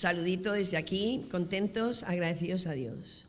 [0.00, 3.26] saludito desde aquí, contentos, agradecidos a Dios.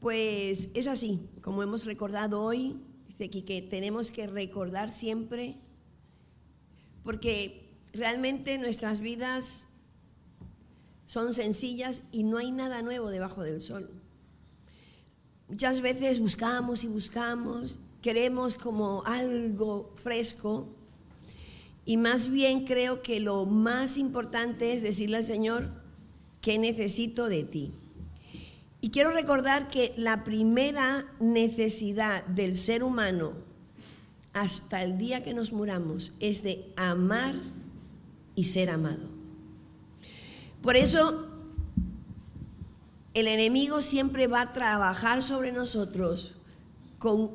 [0.00, 5.54] Pues es así, como hemos recordado hoy, dice aquí que tenemos que recordar siempre,
[7.04, 9.68] porque realmente nuestras vidas
[11.06, 13.90] son sencillas y no hay nada nuevo debajo del sol.
[15.48, 20.66] Muchas veces buscamos y buscamos, queremos como algo fresco,
[21.84, 25.70] y más bien creo que lo más importante es decirle al Señor
[26.40, 27.72] que necesito de ti.
[28.80, 33.32] Y quiero recordar que la primera necesidad del ser humano
[34.32, 37.34] hasta el día que nos muramos es de amar
[38.34, 39.08] y ser amado.
[40.62, 41.28] Por eso
[43.14, 46.34] el enemigo siempre va a trabajar sobre nosotros
[46.98, 47.32] con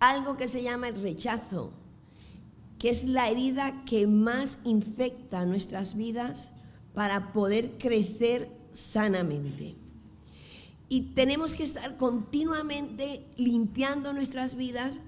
[0.00, 1.72] algo que se llama el rechazo,
[2.78, 6.52] que es la herida que más infecta nuestras vidas
[6.94, 9.74] para poder crecer sanamente.
[10.88, 15.00] Y tenemos que estar continuamente limpiando nuestras vidas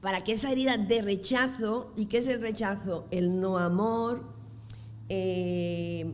[0.00, 3.06] para que esa herida de rechazo, ¿y qué es el rechazo?
[3.10, 4.22] El no amor,
[5.08, 6.12] eh,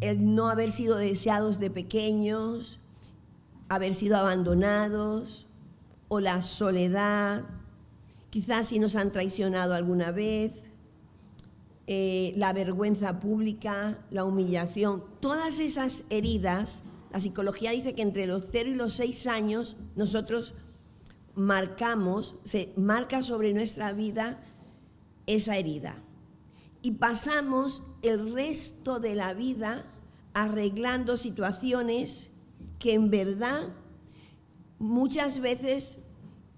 [0.00, 2.80] el no haber sido deseados de pequeños,
[3.68, 5.46] haber sido abandonados,
[6.08, 7.44] o la soledad,
[8.30, 10.52] quizás si nos han traicionado alguna vez,
[11.86, 18.44] eh, la vergüenza pública, la humillación, todas esas heridas, la psicología dice que entre los
[18.52, 20.54] 0 y los 6 años nosotros
[21.34, 24.38] marcamos, se marca sobre nuestra vida
[25.26, 25.96] esa herida.
[26.82, 29.84] Y pasamos el resto de la vida
[30.32, 32.28] arreglando situaciones
[32.78, 33.68] que en verdad
[34.78, 35.98] muchas veces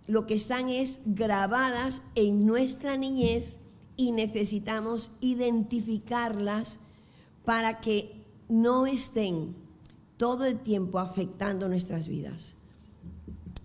[0.06, 3.58] lo que están es grabadas en nuestra niñez
[3.97, 6.78] y necesitamos identificarlas
[7.45, 9.55] para que no estén
[10.17, 12.55] todo el tiempo afectando nuestras vidas.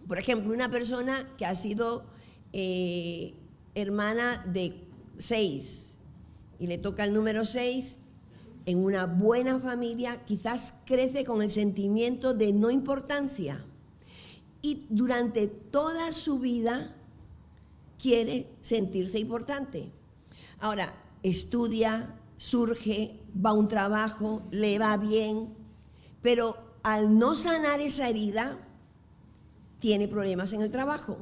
[0.08, 2.06] Por ejemplo, una persona que ha sido
[2.54, 3.34] eh,
[3.76, 4.74] hermana de
[5.18, 6.00] seis
[6.60, 8.00] y le toca el número seis,
[8.66, 13.64] en una buena familia quizás crece con el sentimiento de no importancia
[14.90, 16.96] durante toda su vida
[18.02, 19.92] quiere sentirse importante.
[20.60, 25.54] Ahora, estudia, surge, va a un trabajo, le va bien,
[26.22, 28.58] pero al no sanar esa herida,
[29.80, 31.18] tiene problemas en el trabajo.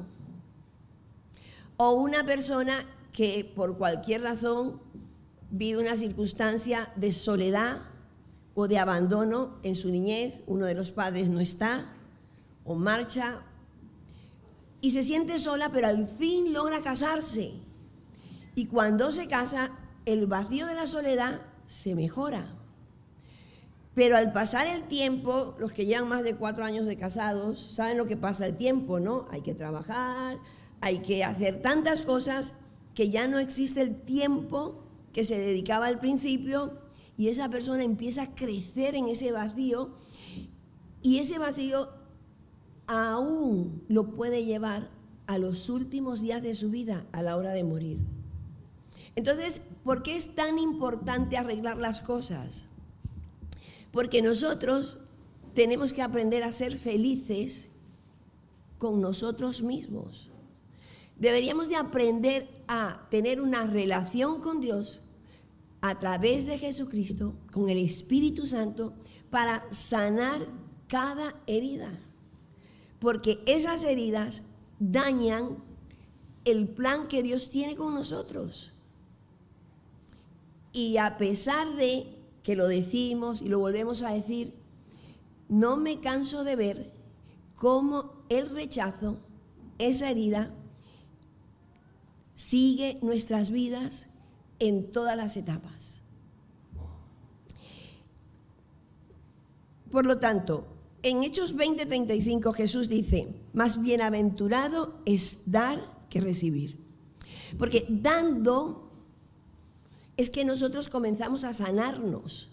[1.76, 4.80] O una persona que por cualquier razón
[5.50, 7.82] vive una circunstancia de soledad
[8.54, 11.95] o de abandono en su niñez, uno de los padres no está,
[12.66, 13.42] o marcha
[14.80, 17.54] y se siente sola, pero al fin logra casarse.
[18.54, 19.70] Y cuando se casa,
[20.04, 22.54] el vacío de la soledad se mejora.
[23.94, 27.96] Pero al pasar el tiempo, los que llevan más de cuatro años de casados saben
[27.96, 29.26] lo que pasa el tiempo, ¿no?
[29.30, 30.38] Hay que trabajar,
[30.80, 32.52] hay que hacer tantas cosas
[32.94, 34.82] que ya no existe el tiempo
[35.12, 36.78] que se dedicaba al principio
[37.16, 39.96] y esa persona empieza a crecer en ese vacío
[41.00, 41.88] y ese vacío
[42.86, 44.90] aún lo puede llevar
[45.26, 47.98] a los últimos días de su vida, a la hora de morir.
[49.16, 52.66] Entonces, ¿por qué es tan importante arreglar las cosas?
[53.90, 54.98] Porque nosotros
[55.54, 57.70] tenemos que aprender a ser felices
[58.78, 60.30] con nosotros mismos.
[61.18, 65.00] Deberíamos de aprender a tener una relación con Dios
[65.80, 68.94] a través de Jesucristo, con el Espíritu Santo,
[69.30, 70.46] para sanar
[70.88, 72.05] cada herida
[72.98, 74.42] porque esas heridas
[74.78, 75.62] dañan
[76.44, 78.72] el plan que Dios tiene con nosotros.
[80.72, 84.54] Y a pesar de que lo decimos y lo volvemos a decir,
[85.48, 86.92] no me canso de ver
[87.56, 89.18] cómo el rechazo,
[89.78, 90.52] esa herida,
[92.34, 94.08] sigue nuestras vidas
[94.58, 96.02] en todas las etapas.
[99.90, 100.66] Por lo tanto,
[101.08, 106.80] en Hechos 20:35 Jesús dice, más bienaventurado es dar que recibir.
[107.58, 108.90] Porque dando
[110.16, 112.48] es que nosotros comenzamos a sanarnos,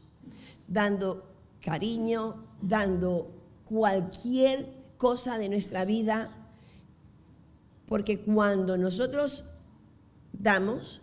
[0.67, 1.25] dando
[1.61, 3.31] cariño, dando
[3.65, 6.51] cualquier cosa de nuestra vida,
[7.88, 9.45] porque cuando nosotros
[10.31, 11.01] damos,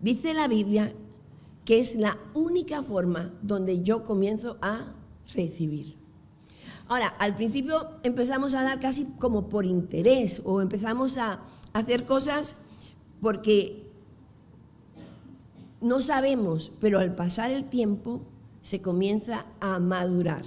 [0.00, 0.94] dice la Biblia
[1.66, 4.94] que es la única forma donde yo comienzo a
[5.34, 5.99] recibir.
[6.90, 11.38] Ahora, al principio empezamos a dar casi como por interés o empezamos a
[11.72, 12.56] hacer cosas
[13.20, 13.86] porque
[15.80, 18.22] no sabemos, pero al pasar el tiempo
[18.60, 20.42] se comienza a madurar.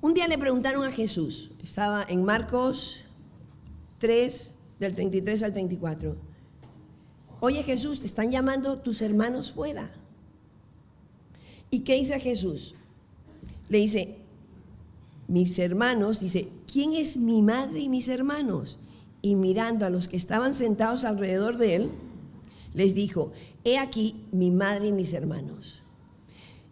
[0.00, 3.04] Un día le preguntaron a Jesús, estaba en Marcos
[3.98, 6.16] 3, del 33 al 34.
[7.38, 9.92] Oye Jesús, te están llamando tus hermanos fuera.
[11.70, 12.74] ¿Y qué dice Jesús?
[13.70, 14.16] Le dice,
[15.28, 18.80] mis hermanos, dice, ¿quién es mi madre y mis hermanos?
[19.22, 21.90] Y mirando a los que estaban sentados alrededor de él,
[22.74, 23.32] les dijo,
[23.62, 25.80] he aquí mi madre y mis hermanos.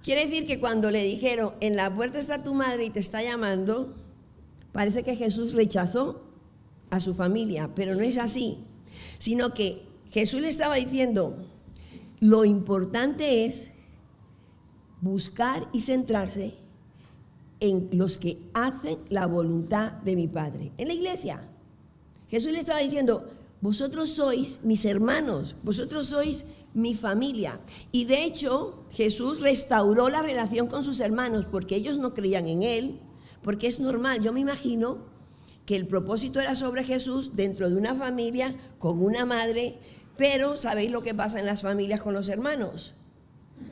[0.03, 3.23] Quiere decir que cuando le dijeron, en la puerta está tu madre y te está
[3.23, 3.95] llamando,
[4.73, 6.25] parece que Jesús rechazó
[6.91, 8.59] a su familia, pero no es así,
[9.19, 11.47] sino que Jesús le estaba diciendo,
[12.19, 13.71] lo importante es
[15.01, 16.58] buscar y centrarse
[17.61, 20.73] en los que hacen la voluntad de mi Padre.
[20.79, 21.49] En la iglesia,
[22.29, 26.45] Jesús le estaba diciendo, vosotros sois mis hermanos, vosotros sois
[26.75, 27.61] mi familia.
[27.91, 32.63] Y de hecho, Jesús restauró la relación con sus hermanos porque ellos no creían en
[32.63, 33.01] Él,
[33.43, 34.99] porque es normal, yo me imagino
[35.67, 39.79] que el propósito era sobre Jesús dentro de una familia, con una madre,
[40.17, 42.95] pero ¿sabéis lo que pasa en las familias con los hermanos?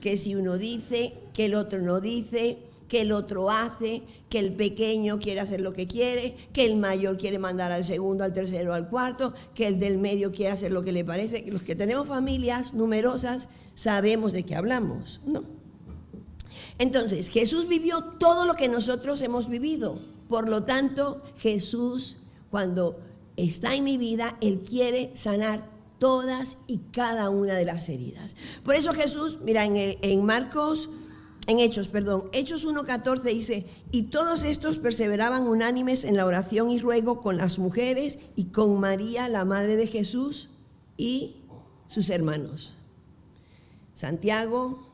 [0.01, 4.53] Que si uno dice, que el otro no dice, que el otro hace, que el
[4.55, 8.75] pequeño quiere hacer lo que quiere, que el mayor quiere mandar al segundo, al tercero,
[8.75, 11.45] al cuarto, que el del medio quiere hacer lo que le parece.
[11.49, 15.45] Los que tenemos familias numerosas sabemos de qué hablamos, ¿no?
[16.79, 19.99] Entonces, Jesús vivió todo lo que nosotros hemos vivido.
[20.29, 22.17] Por lo tanto, Jesús,
[22.51, 23.01] cuando
[23.37, 28.35] está en mi vida, Él quiere sanar todas y cada una de las heridas.
[28.63, 30.91] Por eso Jesús, mira, en, Marcos,
[31.47, 36.81] en Hechos, perdón, Hechos 1.14 dice, y todos estos perseveraban unánimes en la oración y
[36.81, 40.51] ruego con las mujeres y con María, la madre de Jesús,
[40.97, 41.37] y
[41.89, 42.75] sus hermanos.
[43.95, 44.89] Santiago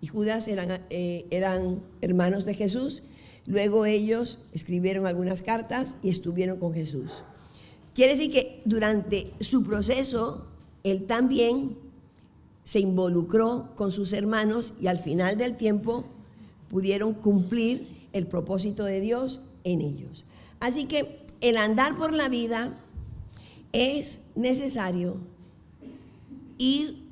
[0.00, 3.02] y Judas eran, eh, eran hermanos de Jesús
[3.46, 7.24] Luego ellos escribieron algunas cartas y estuvieron con Jesús.
[7.94, 10.46] Quiere decir que durante su proceso,
[10.84, 11.76] él también
[12.70, 16.04] se involucró con sus hermanos y al final del tiempo
[16.68, 20.24] pudieron cumplir el propósito de Dios en ellos.
[20.60, 22.78] Así que el andar por la vida
[23.72, 25.16] es necesario
[26.58, 27.02] ir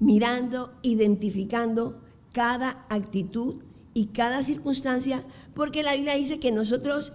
[0.00, 2.00] mirando, identificando
[2.32, 3.56] cada actitud
[3.92, 7.12] y cada circunstancia, porque la Biblia dice que nosotros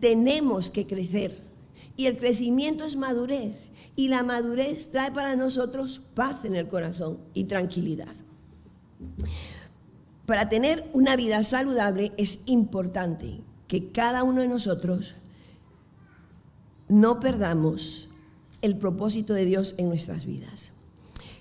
[0.00, 1.42] tenemos que crecer.
[1.98, 3.70] Y el crecimiento es madurez.
[3.96, 8.14] Y la madurez trae para nosotros paz en el corazón y tranquilidad.
[10.24, 15.16] Para tener una vida saludable es importante que cada uno de nosotros
[16.88, 18.08] no perdamos
[18.62, 20.70] el propósito de Dios en nuestras vidas.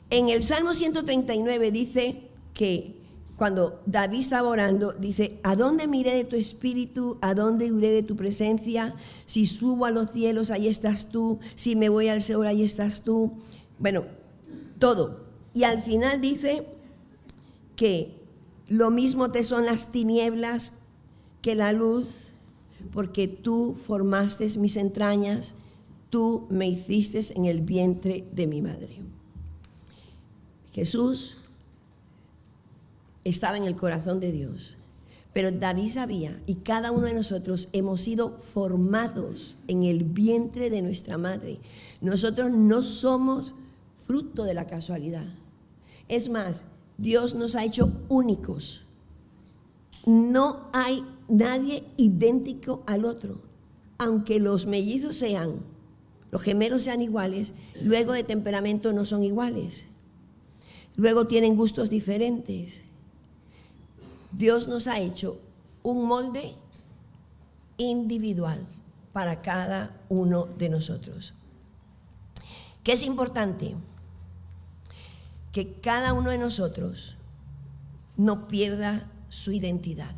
[0.10, 2.97] En el Salmo 139 dice que
[3.38, 7.20] cuando David estaba orando, dice, ¿a dónde miré de tu espíritu?
[7.22, 8.96] ¿A dónde iré de tu presencia?
[9.28, 11.40] Si subo a los cielos, ahí estás tú.
[11.56, 13.34] Si me voy al Seol, ahí estás tú.
[13.78, 14.06] Bueno,
[14.80, 15.24] todo.
[15.54, 16.66] Y al final dice
[17.76, 18.18] que
[18.68, 20.72] lo mismo te son las tinieblas
[21.44, 22.10] que la luz,
[22.92, 25.54] porque tú formaste mis entrañas,
[26.10, 29.04] tú me hiciste en el vientre de mi madre.
[30.72, 31.47] Jesús
[33.30, 34.76] estaba en el corazón de Dios.
[35.34, 40.82] Pero David sabía, y cada uno de nosotros hemos sido formados en el vientre de
[40.82, 41.60] nuestra madre.
[42.02, 43.54] Nosotros no somos
[44.08, 45.28] fruto de la casualidad.
[46.08, 46.64] Es más,
[46.98, 48.84] Dios nos ha hecho únicos.
[50.06, 53.42] No hay nadie idéntico al otro.
[54.00, 55.60] Aunque los mellizos sean,
[56.32, 59.84] los gemelos sean iguales, luego de temperamento no son iguales.
[60.96, 62.87] Luego tienen gustos diferentes
[64.32, 65.40] Dios nos ha hecho
[65.84, 66.54] un molde
[67.78, 68.66] individual
[69.14, 71.34] para cada uno de nosotros.
[72.84, 73.76] ¿Qué es importante?
[75.52, 77.16] Que cada uno de nosotros
[78.16, 80.16] no pierda su identidad.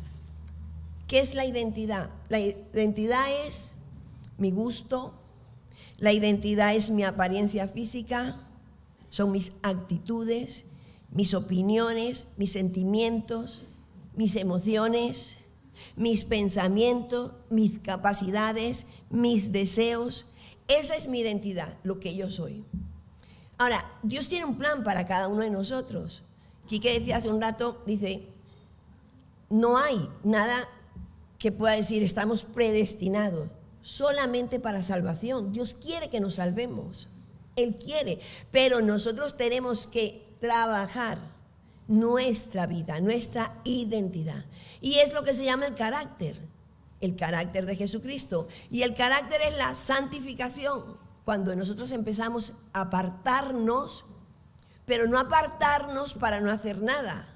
[1.06, 2.10] ¿Qué es la identidad?
[2.28, 3.74] La identidad es
[4.38, 5.12] mi gusto,
[5.98, 8.36] la identidad es mi apariencia física,
[9.10, 10.64] son mis actitudes,
[11.10, 13.64] mis opiniones, mis sentimientos,
[14.20, 15.38] mis emociones,
[15.96, 20.26] mis pensamientos, mis capacidades, mis deseos.
[20.68, 22.66] Esa es mi identidad, lo que yo soy.
[23.56, 26.22] Ahora, Dios tiene un plan para cada uno de nosotros.
[26.68, 28.26] Quique decía hace un rato, dice,
[29.48, 30.68] no hay nada
[31.38, 33.48] que pueda decir estamos predestinados
[33.80, 35.50] solamente para salvación.
[35.50, 37.08] Dios quiere que nos salvemos.
[37.56, 38.20] Él quiere.
[38.50, 41.39] Pero nosotros tenemos que trabajar
[41.90, 44.44] nuestra vida, nuestra identidad.
[44.80, 46.38] Y es lo que se llama el carácter,
[47.00, 48.46] el carácter de Jesucristo.
[48.70, 54.04] Y el carácter es la santificación, cuando nosotros empezamos a apartarnos,
[54.86, 57.28] pero no apartarnos para no hacer nada,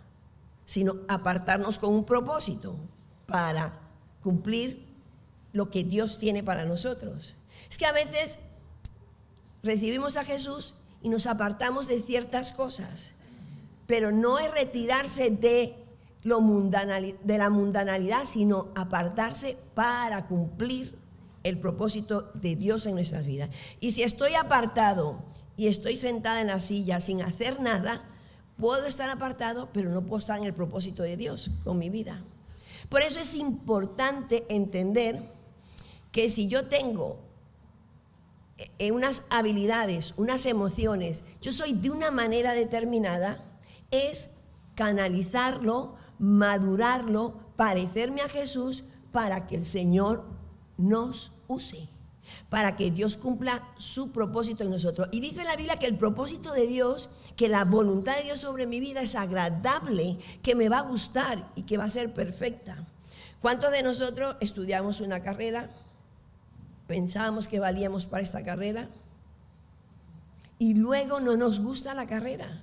[0.67, 2.77] sino apartarnos con un propósito,
[3.27, 3.81] para
[4.23, 4.87] cumplir
[5.53, 7.35] lo que Dios tiene para nosotros.
[7.69, 8.39] Es que a veces
[9.65, 13.14] recibimos a Jesús y nos apartamos de ciertas cosas,
[13.87, 15.75] pero no es retirarse de,
[16.23, 20.99] lo de la mundanalidad, sino apartarse para cumplir
[21.43, 23.51] el propósito de Dios en nuestras vidas.
[23.81, 25.23] Y si estoy apartado
[25.57, 28.03] y estoy sentada en la silla sin hacer nada,
[28.59, 32.23] puedo estar apartado, pero no puedo estar en el propósito de Dios con mi vida.
[32.89, 35.21] Por eso es importante entender
[36.13, 37.19] que si yo tengo
[38.79, 43.43] eh, unas habilidades, unas emociones, yo soy de una manera determinada,
[44.11, 44.31] es
[44.75, 50.25] canalizarlo, madurarlo, parecerme a Jesús para que el Señor
[50.77, 51.89] nos use,
[52.51, 55.09] para que Dios cumpla su propósito en nosotros.
[55.13, 58.67] Y dice la Biblia que el propósito de Dios, que la voluntad de Dios sobre
[58.67, 62.87] mi vida es agradable, que me va a gustar y que va a ser perfecta.
[63.41, 65.71] ¿Cuántos de nosotros estudiamos una carrera?
[66.87, 68.89] pensábamos que valíamos para esta carrera
[70.59, 72.63] y luego no nos gusta la carrera,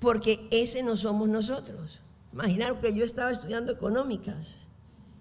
[0.00, 2.00] porque ese no somos nosotros.
[2.32, 4.66] Imaginaros que yo estaba estudiando económicas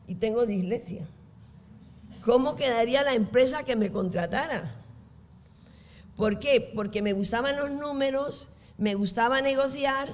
[0.08, 1.06] y tengo dislexia.
[2.24, 4.76] ¿Cómo quedaría la empresa que me contratara?
[6.16, 6.72] ¿Por qué?
[6.76, 10.14] Porque me gustaban los números, me gustaba negociar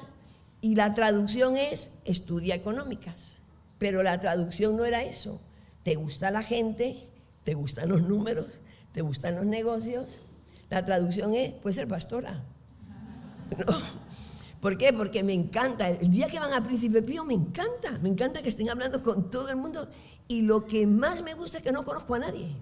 [0.61, 3.37] y la traducción es estudia económicas.
[3.79, 5.41] Pero la traducción no era eso.
[5.83, 7.07] Te gusta la gente,
[7.43, 8.47] ¿Te gustan los números?
[8.93, 10.17] ¿Te gustan los negocios?
[10.69, 12.41] La traducción es, puede ser pastora.
[14.63, 14.93] ¿Por qué?
[14.93, 15.89] Porque me encanta.
[15.89, 17.99] El día que van a Príncipe Pío me encanta.
[18.01, 19.89] Me encanta que estén hablando con todo el mundo.
[20.29, 22.55] Y lo que más me gusta es que no conozco a nadie.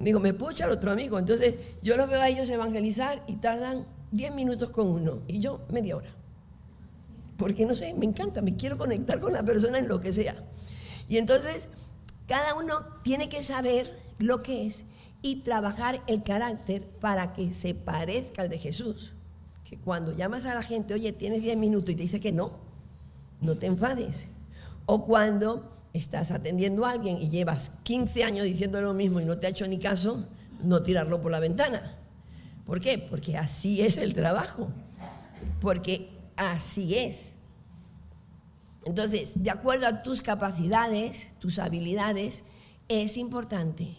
[0.00, 1.16] Digo, me puedo echar otro amigo.
[1.16, 5.20] Entonces yo los veo a ellos evangelizar y tardan 10 minutos con uno.
[5.28, 6.10] Y yo media hora.
[7.36, 8.42] Porque no sé, me encanta.
[8.42, 10.34] Me quiero conectar con la persona en lo que sea.
[11.08, 11.68] Y entonces
[12.26, 14.82] cada uno tiene que saber lo que es
[15.22, 19.12] y trabajar el carácter para que se parezca al de Jesús.
[19.68, 22.52] Que cuando llamas a la gente, oye, tienes 10 minutos y te dice que no,
[23.40, 24.26] no te enfades.
[24.86, 29.38] O cuando estás atendiendo a alguien y llevas 15 años diciendo lo mismo y no
[29.38, 30.24] te ha hecho ni caso,
[30.62, 31.96] no tirarlo por la ventana.
[32.64, 32.98] ¿Por qué?
[32.98, 34.70] Porque así es el trabajo.
[35.60, 37.36] Porque así es.
[38.84, 42.44] Entonces, de acuerdo a tus capacidades, tus habilidades,
[42.88, 43.96] es importante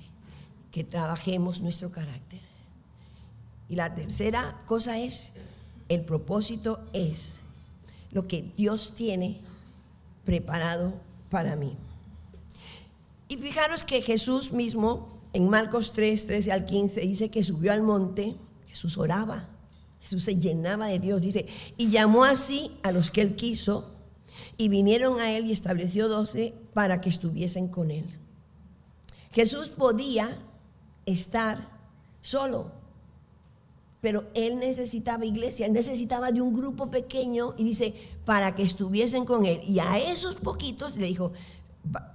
[0.72, 2.40] que trabajemos nuestro carácter.
[3.70, 5.34] Y la tercera cosa es,
[5.90, 7.40] el propósito es
[8.12, 9.42] lo que Dios tiene
[10.26, 10.94] preparado
[11.30, 11.76] para mí.
[13.30, 17.82] Y fijaros que Jesús mismo, en Marcos 3, 13 al 15, dice que subió al
[17.82, 18.36] monte,
[18.68, 19.50] Jesús oraba,
[20.02, 23.94] Jesús se llenaba de Dios, dice, y llamó así a los que él quiso
[24.58, 28.06] y vinieron a él y estableció doce para que estuviesen con él.
[29.32, 30.38] Jesús podía
[31.06, 31.70] estar
[32.22, 32.72] solo,
[34.02, 37.94] pero él necesitaba iglesia, él necesitaba de un grupo pequeño y dice,
[38.26, 39.62] para que estuviesen con él.
[39.68, 41.34] Y a esos poquitos le dijo,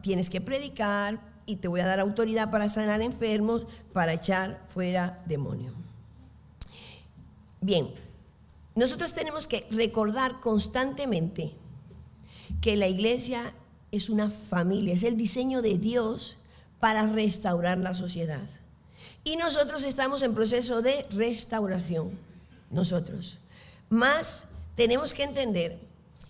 [0.02, 5.22] tienes que predicar y te voy a dar autoridad para sanar enfermos, para echar fuera
[5.26, 5.74] demonios.
[7.60, 7.88] Bien,
[8.74, 11.52] nosotros tenemos que recordar constantemente
[12.60, 13.54] que la iglesia
[13.90, 16.36] es una familia, es el diseño de Dios
[16.80, 18.40] para restaurar la sociedad.
[19.24, 22.18] Y nosotros estamos en proceso de restauración,
[22.70, 23.38] nosotros.
[23.88, 25.78] Más tenemos que entender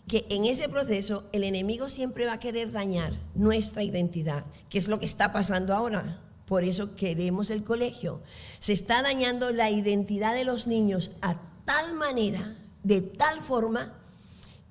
[0.08, 4.88] que en ese proceso el enemigo siempre va a querer dañar nuestra identidad, que es
[4.88, 6.20] lo que está pasando ahora.
[6.46, 8.20] Por eso queremos el colegio.
[8.58, 13.94] Se está dañando la identidad de los niños a tal manera, de tal forma,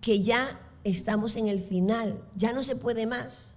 [0.02, 3.56] que ya estamos en el final, ya no se puede más,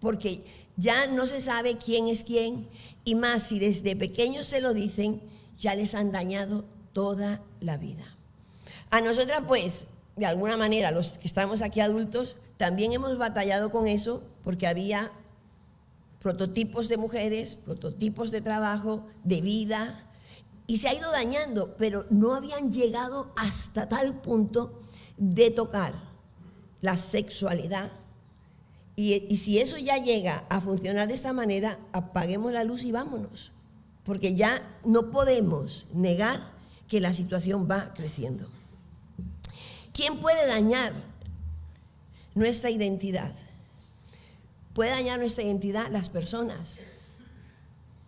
[0.00, 0.44] porque
[0.78, 2.68] ya no se sabe quién es quién,
[3.04, 5.20] y más si desde pequeños se lo dicen,
[5.58, 8.16] ya les han dañado toda la vida.
[8.90, 13.88] A nosotras pues, de alguna manera, los que estamos aquí adultos, también hemos batallado con
[13.88, 15.10] eso, porque había
[16.20, 20.06] prototipos de mujeres, prototipos de trabajo, de vida,
[20.68, 24.82] y se ha ido dañando, pero no habían llegado hasta tal punto
[25.16, 25.94] de tocar
[26.80, 27.90] la sexualidad.
[29.00, 33.52] Y, si eso ya llega a funcionar de esta manera, apaguemos la luz y vámonos.
[34.02, 36.40] porque ya no podemos negar
[36.88, 38.48] que la situación va creciendo.
[39.92, 40.94] ¿Quién puede dañar
[42.34, 43.32] nuestra identidad?
[44.72, 46.84] Puede dañar nuestra identidad las personas.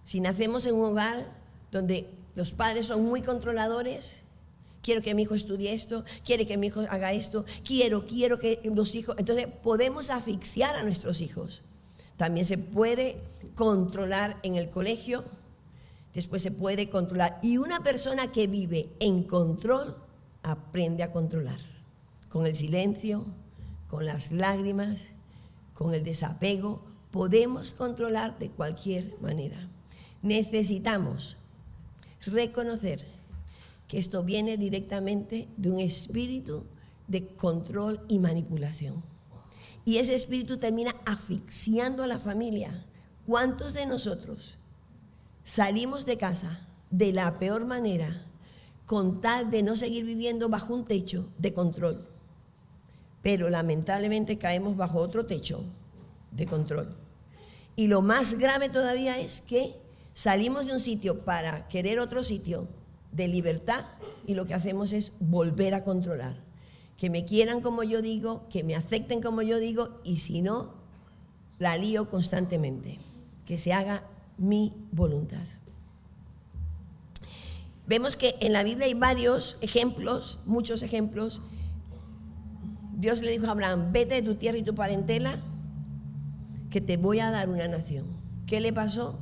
[0.07, 1.27] Si nacemos en un hogar
[1.71, 4.20] donde los padres son muy controladores,
[4.83, 8.61] quiero que mi hijo estudie esto, quiere que mi hijo haga esto, quiero, quiero que
[8.65, 11.63] los hijos, entonces podemos asfixiar a nuestros hijos.
[12.17, 13.17] También se puede
[13.55, 15.25] controlar en el colegio,
[16.15, 17.39] después se puede controlar.
[17.43, 19.97] Y una persona que vive en control
[20.43, 21.61] aprende a controlar,
[22.29, 23.25] con el silencio,
[23.89, 25.09] con las lágrimas,
[25.75, 29.69] con el desapego, podemos controlar de cualquier manera.
[30.23, 31.37] Necesitamos
[32.27, 33.07] reconocer
[33.91, 36.65] que esto viene directamente de un espíritu
[37.09, 39.03] de control y manipulación.
[39.85, 42.87] Y ese espíritu termina asfixiando a la familia.
[43.27, 44.55] ¿Cuántos de nosotros
[45.45, 48.27] salimos de casa de la peor manera
[48.87, 52.07] con tal de no seguir viviendo bajo un techo de control?
[53.23, 55.65] Pero lamentablemente caemos bajo otro techo
[56.31, 56.95] de control.
[57.75, 59.75] Y lo más grave todavía es que
[60.15, 62.69] salimos de un sitio para querer otro sitio
[63.13, 63.85] de libertad
[64.27, 66.37] y lo que hacemos es volver a controlar.
[66.97, 70.75] Que me quieran como yo digo, que me acepten como yo digo y si no,
[71.59, 72.99] la lío constantemente.
[73.47, 74.05] Que se haga
[74.39, 75.45] mi voluntad.
[77.87, 81.41] Vemos que en la Biblia hay varios ejemplos, muchos ejemplos.
[82.97, 85.41] Dios le dijo a Abraham, vete de tu tierra y tu parentela,
[86.71, 88.07] que te voy a dar una nación.
[88.47, 89.19] ¿Qué le pasó?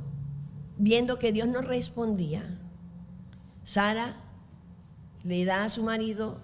[0.77, 2.59] Viendo que Dios no respondía,
[3.63, 4.15] Sara
[5.23, 6.39] le da a su marido,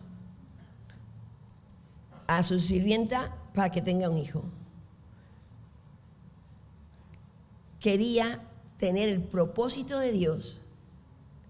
[2.28, 4.44] a su sirvienta, para que tenga un hijo.
[7.80, 8.42] Quería
[8.78, 10.60] tener el propósito de Dios,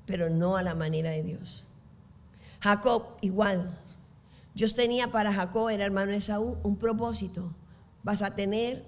[0.05, 1.63] pero no a la manera de Dios.
[2.61, 3.79] Jacob, igual.
[4.53, 7.51] Dios tenía para Jacob, el hermano de Saúl, un propósito.
[8.03, 8.83] Vas a tener,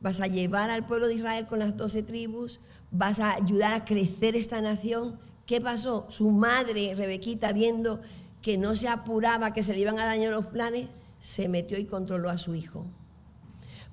[0.00, 3.84] vas a llevar al pueblo de Israel con las doce tribus, vas a ayudar a
[3.84, 6.06] crecer esta nación ¿Qué pasó?
[6.10, 8.02] Su madre, Rebequita, viendo
[8.42, 10.88] que no se apuraba, que se le iban a dañar los planes,
[11.20, 12.84] se metió y controló a su hijo.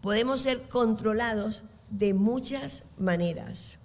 [0.01, 3.77] Podemos ser controlados de muchas maneras.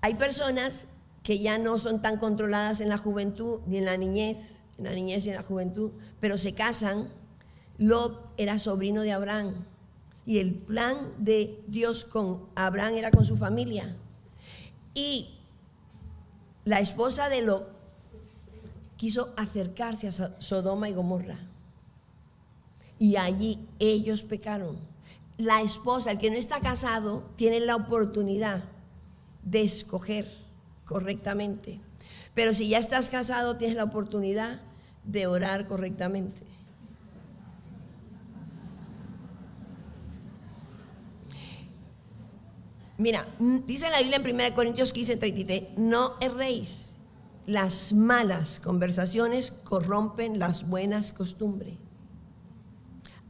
[0.00, 0.86] Hay personas
[1.24, 4.38] que ya no son tan controladas en la juventud ni en la niñez,
[4.78, 7.08] en la niñez y en la juventud, pero se casan.
[7.76, 9.64] Lot era sobrino de Abraham
[10.24, 13.96] y el plan de Dios con Abraham era con su familia.
[14.94, 15.37] Y
[16.68, 17.66] la esposa de Lot
[18.98, 21.38] quiso acercarse a Sodoma y Gomorra.
[22.98, 24.76] Y allí ellos pecaron.
[25.38, 28.64] La esposa, el que no está casado, tiene la oportunidad
[29.44, 30.30] de escoger
[30.84, 31.80] correctamente.
[32.34, 34.60] Pero si ya estás casado, tienes la oportunidad
[35.04, 36.38] de orar correctamente.
[42.98, 46.96] Mira, dice la Biblia en 1 Corintios 15, 33, no erréis.
[47.46, 51.76] Las malas conversaciones corrompen las buenas costumbres.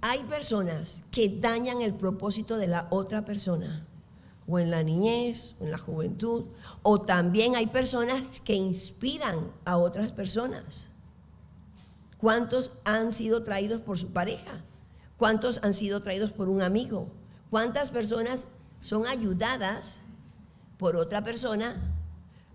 [0.00, 3.86] Hay personas que dañan el propósito de la otra persona,
[4.46, 6.46] o en la niñez, o en la juventud,
[6.82, 10.88] o también hay personas que inspiran a otras personas.
[12.16, 14.64] ¿Cuántos han sido traídos por su pareja?
[15.18, 17.10] ¿Cuántos han sido traídos por un amigo?
[17.50, 18.46] ¿Cuántas personas
[18.80, 20.00] son ayudadas
[20.78, 21.76] por otra persona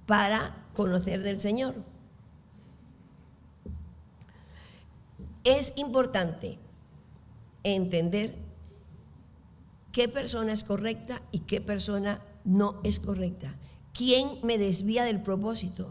[0.06, 1.76] para conocer del Señor.
[5.44, 6.58] Es importante
[7.64, 8.36] entender
[9.92, 13.56] qué persona es correcta y qué persona no es correcta.
[13.94, 15.90] ¿Quién me desvía del propósito?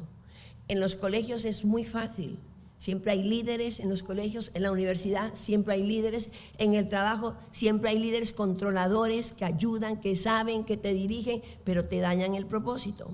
[0.69, 2.39] En los colegios es muy fácil
[2.83, 7.37] Siempre hay líderes en los colegios, en la universidad, siempre hay líderes, en el trabajo,
[7.53, 12.45] siempre hay líderes controladores que ayudan, que saben, que te dirigen, pero te dañan el
[12.45, 13.13] propósito.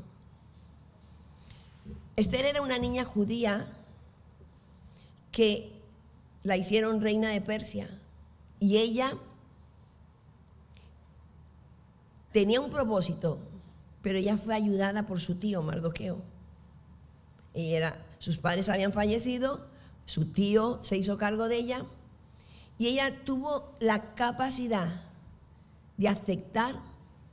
[2.17, 3.71] Esther era una niña judía
[5.33, 5.71] que
[6.45, 7.91] la hicieron reina de Persia
[8.61, 9.19] y ella
[12.33, 13.39] tenía un propósito,
[14.01, 16.38] pero ella fue ayudada por su tío Mardoqueo.
[17.55, 19.67] Ella era sus padres habían fallecido,
[20.07, 21.85] su tío se hizo cargo de ella
[22.79, 25.03] y ella tuvo la capacidad
[25.97, 26.77] de aceptar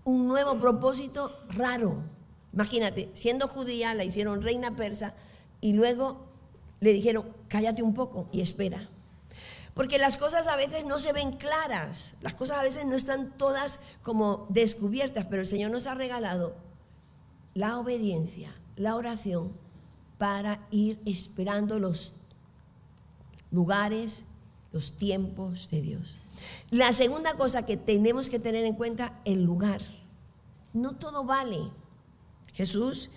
[0.04, 2.04] un nuevo propósito raro.
[2.54, 5.14] Imagínate, siendo judía, la hicieron reina persa
[5.62, 6.26] y luego
[6.80, 8.90] le dijeron, cállate un poco y espera.
[9.74, 13.38] Porque las cosas a veces no se ven claras, las cosas a veces no están
[13.38, 16.56] todas como descubiertas, pero el Señor nos ha regalado
[17.54, 19.52] la obediencia, la oración,
[20.18, 22.14] para ir esperando los
[23.52, 24.26] lugares,
[24.72, 26.18] los tiempos de Dios.
[26.70, 29.82] La segunda cosa que tenemos que tener en cuenta, el lugar.
[30.74, 31.60] No todo vale.
[32.54, 33.10] Jesús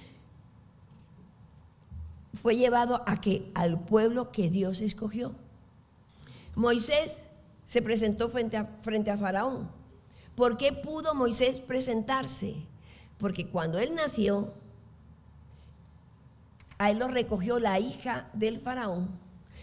[2.35, 5.35] fue llevado a que al pueblo que Dios escogió.
[6.55, 7.19] Moisés
[7.67, 9.71] se presentó frente a, frente a Faraón.
[10.35, 12.55] ¿Por qué pudo Moisés presentarse?
[13.19, 14.55] Porque cuando él nació,
[16.79, 19.09] a él lo recogió la hija del faraón,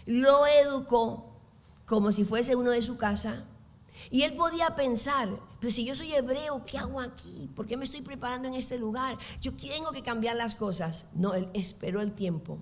[0.06, 1.36] lo educó
[1.84, 3.44] como si fuese uno de su casa.
[4.10, 7.50] Y él podía pensar, pero si yo soy hebreo, ¿qué hago aquí?
[7.56, 9.18] ¿Por qué me estoy preparando en este lugar?
[9.40, 11.06] Yo tengo que cambiar las cosas.
[11.14, 12.58] No, él esperó el tiempo.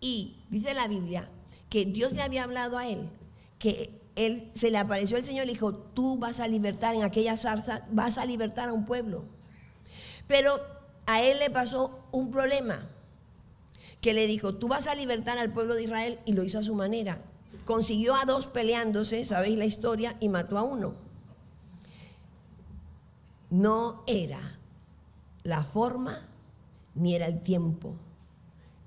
[0.00, 1.28] Y dice la Biblia
[1.68, 3.08] que Dios le había hablado a él,
[3.58, 7.04] que él se le apareció el Señor y le dijo, tú vas a libertar en
[7.04, 9.24] aquella zarza, vas a libertar a un pueblo.
[10.26, 10.60] Pero
[11.06, 12.88] a él le pasó un problema,
[14.00, 16.62] que le dijo, tú vas a libertar al pueblo de Israel y lo hizo a
[16.62, 17.22] su manera.
[17.64, 20.94] Consiguió a dos peleándose, sabéis la historia, y mató a uno.
[23.50, 24.58] No era
[25.42, 26.28] la forma
[26.94, 27.96] ni era el tiempo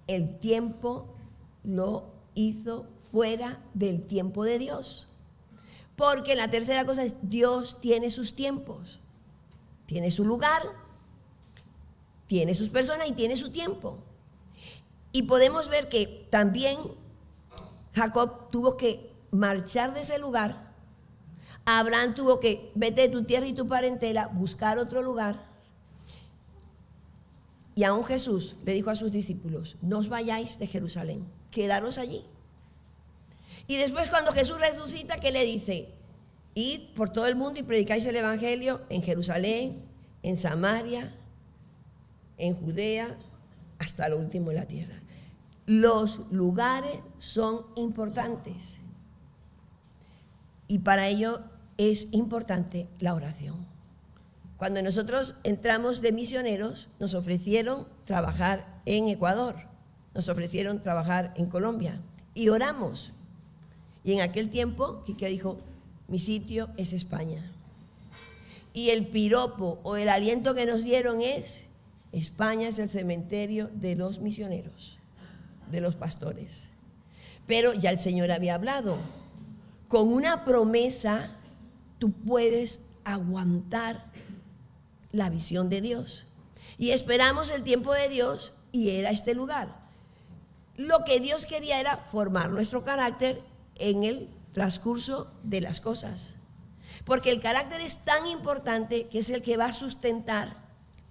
[0.07, 1.07] el tiempo
[1.63, 5.07] lo hizo fuera del tiempo de Dios.
[5.95, 8.99] Porque la tercera cosa es, Dios tiene sus tiempos,
[9.85, 10.63] tiene su lugar,
[12.25, 13.99] tiene sus personas y tiene su tiempo.
[15.13, 16.79] Y podemos ver que también
[17.93, 20.73] Jacob tuvo que marchar de ese lugar.
[21.65, 25.45] Abraham tuvo que, vete de tu tierra y tu parentela, buscar otro lugar.
[27.75, 32.25] Y aún Jesús le dijo a sus discípulos, no os vayáis de Jerusalén, quedaros allí.
[33.67, 35.89] Y después cuando Jesús resucita, ¿qué le dice?
[36.55, 39.83] Id por todo el mundo y predicáis el Evangelio en Jerusalén,
[40.21, 41.15] en Samaria,
[42.37, 43.17] en Judea,
[43.79, 45.02] hasta lo último de la tierra.
[45.65, 48.77] Los lugares son importantes.
[50.67, 51.41] Y para ello
[51.77, 53.65] es importante la oración.
[54.57, 59.55] Cuando nosotros entramos de misioneros, nos ofrecieron trabajar en Ecuador,
[60.13, 62.01] nos ofrecieron trabajar en Colombia
[62.33, 63.11] y oramos.
[64.03, 65.57] Y en aquel tiempo, Quique dijo,
[66.07, 67.51] mi sitio es España.
[68.73, 71.65] Y el piropo o el aliento que nos dieron es,
[72.11, 74.97] España es el cementerio de los misioneros,
[75.71, 76.63] de los pastores.
[77.47, 78.97] Pero ya el Señor había hablado,
[79.87, 81.31] con una promesa
[81.99, 84.05] tú puedes aguantar
[85.11, 86.25] la visión de Dios.
[86.77, 89.83] Y esperamos el tiempo de Dios y era este lugar.
[90.75, 93.41] Lo que Dios quería era formar nuestro carácter
[93.75, 96.35] en el transcurso de las cosas.
[97.05, 100.57] Porque el carácter es tan importante que es el que va a sustentar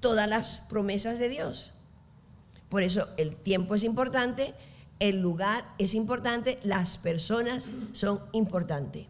[0.00, 1.71] todas las promesas de Dios.
[2.72, 4.54] Por eso el tiempo es importante,
[4.98, 9.08] el lugar es importante, las personas son importantes.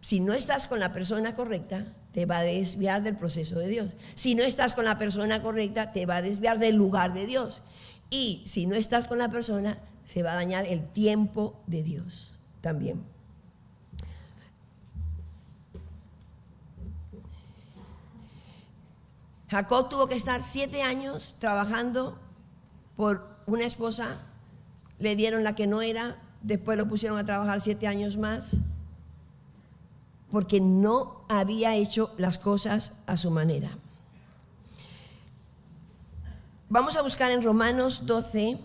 [0.00, 3.90] Si no estás con la persona correcta, te va a desviar del proceso de Dios.
[4.14, 7.62] Si no estás con la persona correcta, te va a desviar del lugar de Dios.
[8.10, 12.30] Y si no estás con la persona, se va a dañar el tiempo de Dios
[12.60, 13.02] también.
[19.50, 22.20] Jacob tuvo que estar siete años trabajando
[22.96, 24.18] por una esposa,
[24.98, 28.56] le dieron la que no era, después lo pusieron a trabajar siete años más
[30.30, 33.70] porque no había hecho las cosas a su manera.
[36.68, 38.58] Vamos a buscar en Romanos 12.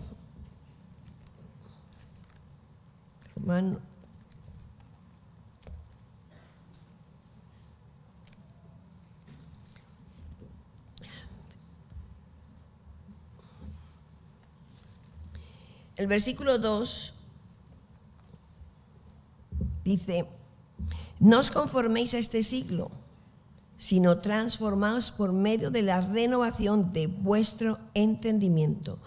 [16.02, 17.14] El versículo 2
[19.86, 20.26] dice,
[21.20, 22.90] no os conforméis a este siglo,
[23.78, 28.98] sino transformaos por medio de la renovación de vuestro entendimiento,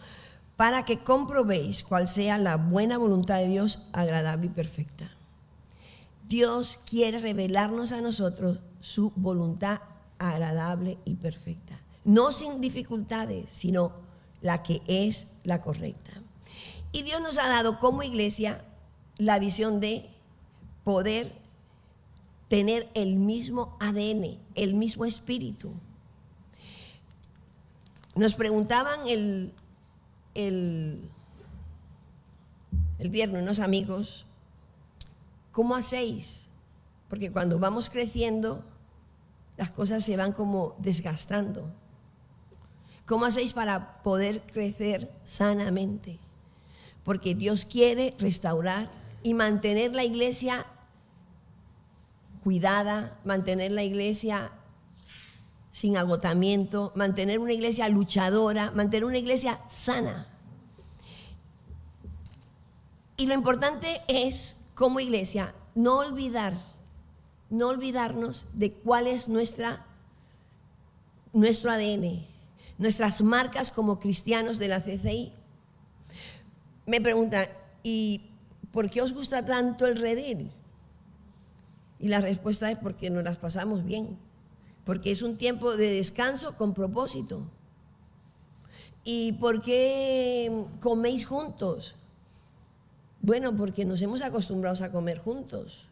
[0.54, 5.10] para que comprobéis cuál sea la buena voluntad de Dios, agradable y perfecta.
[6.28, 9.80] Dios quiere revelarnos a nosotros su voluntad
[10.20, 11.80] agradable y perfecta.
[12.04, 13.90] No sin dificultades, sino
[14.42, 16.23] la que es la correcta.
[16.94, 18.64] Y Dios nos ha dado como iglesia
[19.18, 20.08] la visión de
[20.84, 21.32] poder
[22.46, 25.72] tener el mismo ADN, el mismo espíritu.
[28.14, 29.52] Nos preguntaban el,
[30.34, 31.10] el,
[33.00, 34.24] el viernes unos amigos,
[35.50, 36.46] ¿cómo hacéis?
[37.08, 38.64] Porque cuando vamos creciendo,
[39.56, 41.74] las cosas se van como desgastando.
[43.04, 46.20] ¿Cómo hacéis para poder crecer sanamente?
[47.04, 48.90] Porque Dios quiere restaurar
[49.22, 50.66] y mantener la iglesia
[52.42, 54.52] cuidada, mantener la iglesia
[55.72, 60.28] sin agotamiento, mantener una iglesia luchadora, mantener una iglesia sana.
[63.16, 66.54] Y lo importante es, como iglesia, no olvidar,
[67.50, 69.86] no olvidarnos de cuál es nuestra,
[71.32, 72.26] nuestro ADN,
[72.78, 75.32] nuestras marcas como cristianos de la CCI.
[76.86, 77.46] Me preguntan,
[77.82, 78.22] ¿y
[78.72, 80.50] por qué os gusta tanto el redil?
[81.98, 84.18] Y la respuesta es porque nos las pasamos bien,
[84.84, 87.42] porque es un tiempo de descanso con propósito.
[89.04, 91.94] ¿Y por qué coméis juntos?
[93.20, 95.86] Bueno, porque nos hemos acostumbrado a comer juntos.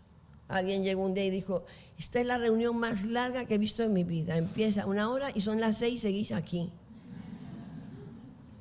[0.48, 1.64] Alguien llegó un día y dijo,
[1.98, 4.36] esta es la reunión más larga que he visto en mi vida.
[4.36, 6.70] Empieza una hora y son las seis y seguís aquí.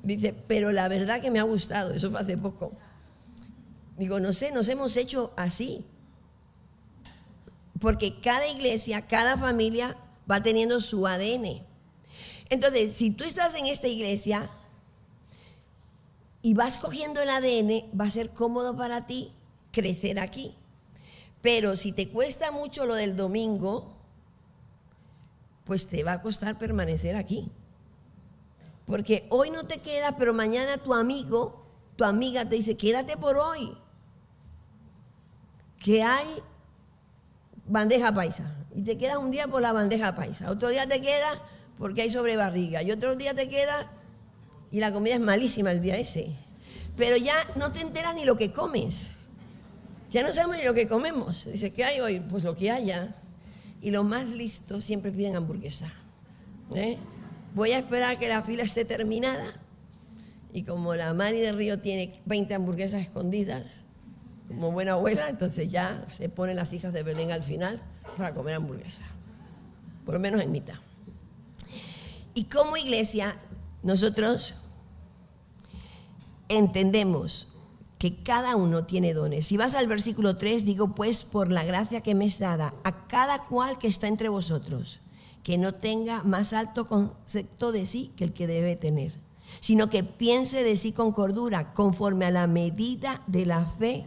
[0.02, 2.72] Dice, pero la verdad que me ha gustado, eso fue hace poco.
[3.96, 5.84] Digo, no sé, nos hemos hecho así.
[7.80, 9.96] Porque cada iglesia, cada familia
[10.30, 11.62] va teniendo su ADN.
[12.48, 14.50] Entonces, si tú estás en esta iglesia,
[16.42, 19.32] y vas cogiendo el ADN, va a ser cómodo para ti
[19.70, 20.56] crecer aquí.
[21.40, 23.96] Pero si te cuesta mucho lo del domingo,
[25.64, 27.50] pues te va a costar permanecer aquí.
[28.86, 31.64] Porque hoy no te queda, pero mañana tu amigo,
[31.96, 33.76] tu amiga te dice, quédate por hoy.
[35.78, 36.26] Que hay
[37.66, 38.56] bandeja paisa.
[38.74, 40.50] Y te quedas un día por la bandeja paisa.
[40.50, 41.40] Otro día te queda
[41.78, 42.82] porque hay sobrebarriga.
[42.82, 43.90] Y otro día te queda
[44.70, 46.30] y la comida es malísima el día ese.
[46.96, 49.12] Pero ya no te enteras ni lo que comes.
[50.10, 51.46] Ya no sabemos ni lo que comemos.
[51.50, 52.20] Dice, ¿qué hay hoy?
[52.20, 53.14] Pues lo que haya.
[53.80, 55.92] Y los más listos siempre piden hamburguesa.
[56.74, 56.98] ¿eh?
[57.54, 59.52] Voy a esperar que la fila esté terminada.
[60.52, 63.84] Y como la Mari del Río tiene 20 hamburguesas escondidas,
[64.48, 67.80] como buena abuela, entonces ya se ponen las hijas de Belén al final
[68.16, 69.02] para comer hamburguesa.
[70.04, 70.76] Por lo menos en mitad.
[72.34, 73.36] Y como iglesia,
[73.82, 74.54] nosotros
[76.48, 77.48] entendemos
[77.98, 79.46] que cada uno tiene dones.
[79.46, 83.06] Si vas al versículo 3, digo, pues por la gracia que me es dada a
[83.06, 85.00] cada cual que está entre vosotros,
[85.42, 89.14] que no tenga más alto concepto de sí que el que debe tener,
[89.60, 94.06] sino que piense de sí con cordura, conforme a la medida de la fe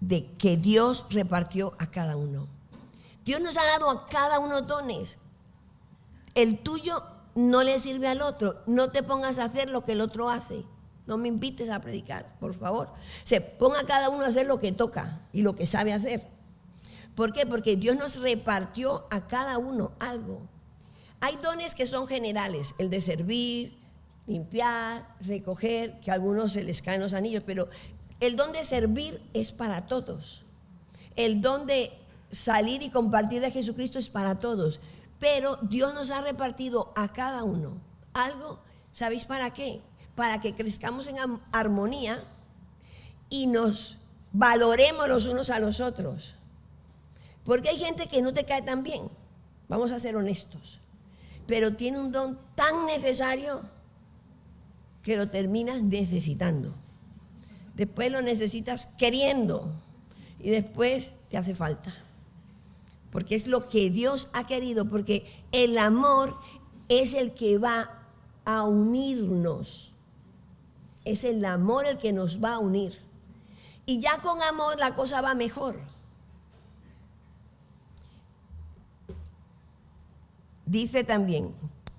[0.00, 2.48] de que Dios repartió a cada uno.
[3.24, 5.18] Dios nos ha dado a cada uno dones.
[6.34, 8.56] El tuyo no le sirve al otro.
[8.66, 10.64] No te pongas a hacer lo que el otro hace.
[11.06, 12.88] No me invites a predicar, por favor.
[13.22, 16.31] Se ponga cada uno a hacer lo que toca y lo que sabe hacer.
[17.14, 17.46] ¿Por qué?
[17.46, 20.40] Porque Dios nos repartió a cada uno algo.
[21.20, 23.78] Hay dones que son generales, el de servir,
[24.26, 27.68] limpiar, recoger, que a algunos se les caen los anillos, pero
[28.20, 30.44] el don de servir es para todos.
[31.16, 31.92] El don de
[32.30, 34.80] salir y compartir de Jesucristo es para todos.
[35.20, 37.80] Pero Dios nos ha repartido a cada uno
[38.14, 38.60] algo,
[38.92, 39.80] ¿sabéis para qué?
[40.14, 41.16] Para que crezcamos en
[41.52, 42.24] armonía
[43.28, 43.98] y nos
[44.32, 46.34] valoremos los unos a los otros.
[47.44, 49.08] Porque hay gente que no te cae tan bien,
[49.68, 50.80] vamos a ser honestos,
[51.46, 53.62] pero tiene un don tan necesario
[55.02, 56.74] que lo terminas necesitando.
[57.74, 59.72] Después lo necesitas queriendo
[60.38, 61.94] y después te hace falta
[63.12, 66.34] porque es lo que Dios ha querido, porque el amor
[66.88, 67.90] es el que va
[68.46, 69.92] a unirnos.
[71.04, 72.98] Es el amor el que nos va a unir.
[73.84, 75.78] Y ya con amor la cosa va mejor.
[80.72, 81.50] Dice también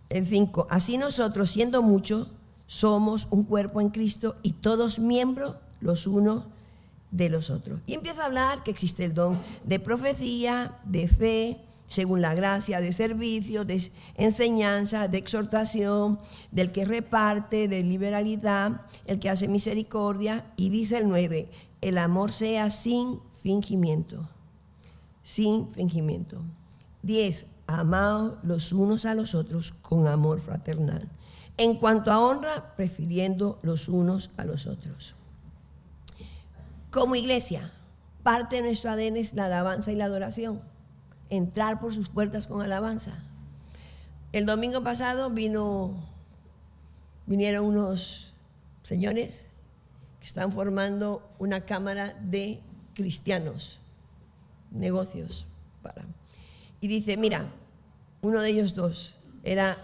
[0.09, 2.29] el 5, así nosotros siendo muchos
[2.65, 6.45] somos un cuerpo en Cristo y todos miembros los unos
[7.12, 7.81] de los otros.
[7.86, 12.81] Y empieza a hablar que existe el don de profecía, de fe, según la gracia,
[12.81, 16.17] de servicio, de enseñanza, de exhortación,
[16.49, 20.51] del que reparte, de liberalidad, el que hace misericordia.
[20.57, 21.47] Y dice el 9,
[21.81, 24.27] el amor sea sin fingimiento.
[25.21, 26.41] Sin fingimiento.
[27.03, 31.09] 10, amados los unos a los otros con amor fraternal.
[31.57, 35.13] En cuanto a honra, prefiriendo los unos a los otros.
[36.89, 37.71] Como iglesia,
[38.23, 40.62] parte de nuestro ADN es la alabanza y la adoración.
[41.29, 43.23] Entrar por sus puertas con alabanza.
[44.31, 45.95] El domingo pasado vino,
[47.25, 48.33] vinieron unos
[48.83, 49.47] señores
[50.19, 52.62] que están formando una cámara de
[52.93, 53.79] cristianos,
[54.71, 55.45] negocios.
[55.81, 56.05] Para.
[56.79, 57.47] Y dice, mira,
[58.23, 59.77] uno de ellos dos era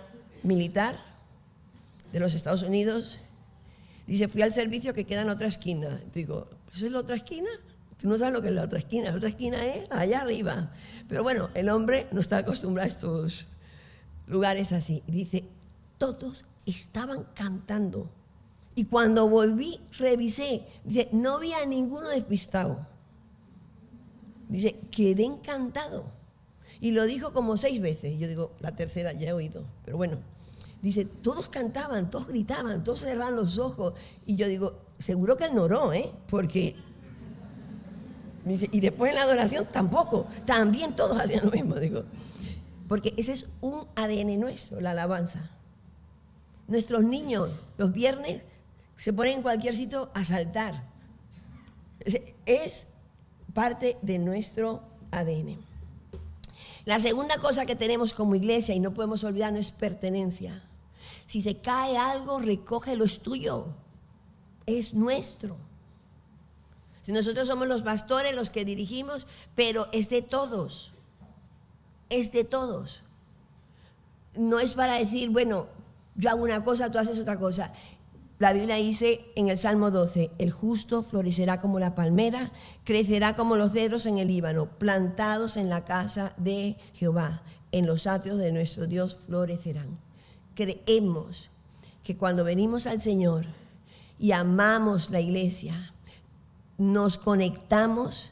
[0.43, 0.97] militar
[2.11, 3.19] de los Estados Unidos.
[4.07, 6.01] Dice, fui al servicio que queda en otra esquina.
[6.13, 7.49] Digo, ¿eso es la otra esquina?
[8.01, 9.11] Tú no sabes lo que es la otra esquina.
[9.11, 10.71] La otra esquina es allá arriba.
[11.09, 13.47] Pero bueno, el hombre no está acostumbrado a estos
[14.25, 15.03] lugares así.
[15.05, 15.43] Dice,
[15.97, 18.09] todos estaban cantando.
[18.73, 20.65] Y cuando volví, revisé.
[20.85, 22.87] Dice, no vi a ninguno despistado.
[24.47, 26.18] Dice, quedé encantado.
[26.81, 28.17] Y lo dijo como seis veces.
[28.19, 29.63] Yo digo, la tercera ya he oído.
[29.83, 30.17] Pero bueno,
[30.81, 33.93] dice, todos cantaban, todos gritaban, todos cerraban los ojos.
[34.25, 36.09] Y yo digo, seguro que él no oró, ¿eh?
[36.27, 36.75] Porque
[38.71, 42.03] y después en la adoración tampoco, también todos hacían lo mismo, digo.
[42.87, 45.51] Porque ese es un ADN nuestro, la alabanza.
[46.67, 48.41] Nuestros niños los viernes
[48.97, 50.83] se ponen en cualquier sitio a saltar.
[52.45, 52.87] Es
[53.53, 55.68] parte de nuestro ADN.
[56.85, 60.63] La segunda cosa que tenemos como iglesia y no podemos olvidar no es pertenencia.
[61.27, 63.67] Si se cae algo, recógelo, es tuyo.
[64.65, 65.57] Es nuestro.
[67.07, 70.91] Nosotros somos los pastores, los que dirigimos, pero es de todos.
[72.09, 73.01] Es de todos.
[74.35, 75.67] No es para decir, bueno,
[76.15, 77.73] yo hago una cosa, tú haces otra cosa.
[78.39, 82.53] La Biblia dice en el Salmo 12, el justo florecerá como la palmera,
[82.85, 88.07] crecerá como los cedros en el Líbano, plantados en la casa de Jehová, en los
[88.07, 89.99] atrios de nuestro Dios florecerán.
[90.55, 91.49] Creemos
[92.01, 93.45] que cuando venimos al Señor
[94.17, 95.93] y amamos la iglesia,
[96.77, 98.31] nos conectamos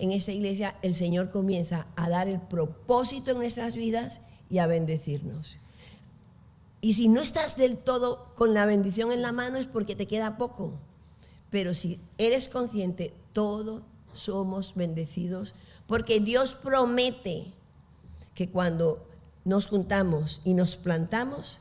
[0.00, 4.66] en esta iglesia, el Señor comienza a dar el propósito en nuestras vidas y a
[4.66, 5.56] bendecirnos.
[6.80, 10.06] Y si no estás del todo con la bendición en la mano es porque te
[10.06, 10.74] queda poco.
[11.50, 13.82] Pero si eres consciente, todos
[14.14, 15.54] somos bendecidos
[15.86, 17.52] porque Dios promete
[18.34, 19.06] que cuando
[19.44, 21.58] nos juntamos y nos plantamos,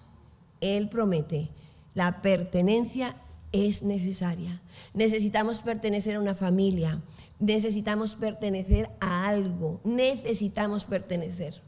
[0.61, 1.49] Él promete
[1.93, 3.15] la pertenencia
[3.53, 4.61] es necesaria.
[4.93, 7.01] Necesitamos pertenecer a una familia,
[7.39, 11.61] necesitamos pertenecer a algo, necesitamos pertenecer.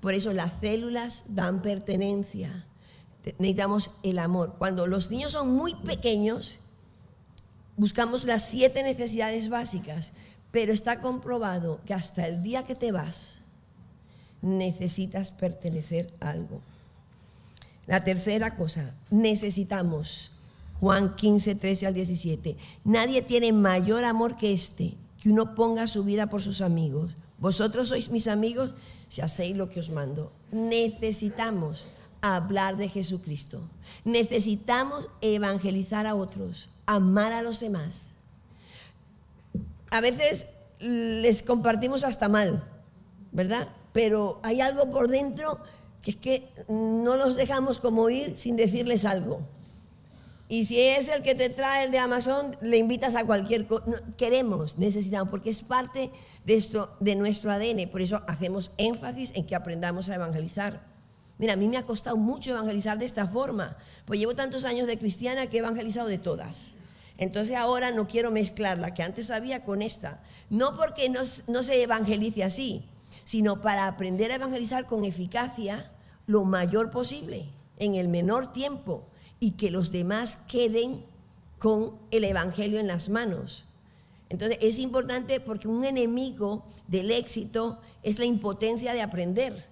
[0.00, 2.66] Por eso las células dan pertenencia.
[3.38, 4.54] Necesitamos el amor.
[4.58, 6.58] Cuando los niños son muy pequeños,
[7.76, 10.12] buscamos las siete necesidades básicas,
[10.50, 13.40] pero está comprobado que hasta el día que te vas,
[14.42, 16.60] necesitas pertenecer a algo.
[17.86, 20.32] La tercera cosa, necesitamos
[20.80, 22.56] Juan 15, 13 al 17.
[22.84, 27.12] Nadie tiene mayor amor que este, que uno ponga su vida por sus amigos.
[27.38, 28.72] Vosotros sois mis amigos
[29.08, 30.32] si hacéis lo que os mando.
[30.52, 31.86] Necesitamos
[32.20, 33.60] hablar de Jesucristo.
[34.04, 38.10] Necesitamos evangelizar a otros, amar a los demás.
[39.90, 40.46] A veces
[40.78, 42.62] les compartimos hasta mal,
[43.32, 43.68] ¿verdad?
[43.92, 45.58] Pero hay algo por dentro
[46.02, 49.40] que es que no los dejamos como ir sin decirles algo.
[50.48, 54.02] Y si es el que te trae el de Amazon, le invitas a cualquier cosa.
[54.16, 56.10] queremos, necesitamos, porque es parte
[56.44, 57.88] de, esto, de nuestro ADN.
[57.88, 60.89] Por eso hacemos énfasis en que aprendamos a evangelizar.
[61.40, 64.86] Mira, a mí me ha costado mucho evangelizar de esta forma, pues llevo tantos años
[64.86, 66.74] de cristiana que he evangelizado de todas.
[67.16, 70.20] Entonces ahora no quiero mezclar la que antes había con esta.
[70.50, 72.84] No porque no, no se evangelice así,
[73.24, 75.90] sino para aprender a evangelizar con eficacia
[76.26, 77.46] lo mayor posible,
[77.78, 79.06] en el menor tiempo
[79.38, 81.06] y que los demás queden
[81.58, 83.64] con el Evangelio en las manos.
[84.28, 89.69] Entonces es importante porque un enemigo del éxito es la impotencia de aprender.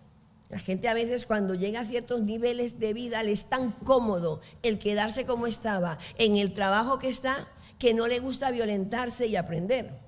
[0.51, 4.41] La gente a veces cuando llega a ciertos niveles de vida le es tan cómodo
[4.63, 9.37] el quedarse como estaba en el trabajo que está que no le gusta violentarse y
[9.37, 10.01] aprender.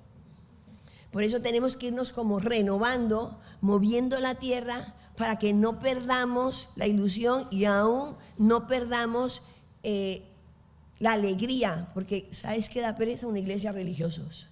[1.11, 6.87] Por eso tenemos que irnos como renovando, moviendo la tierra para que no perdamos la
[6.87, 9.41] ilusión y aún no perdamos
[9.83, 10.23] eh,
[10.99, 14.50] la alegría, porque ¿sabes qué da pereza una iglesia religiosos?